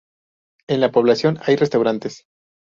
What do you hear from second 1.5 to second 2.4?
restaurantes.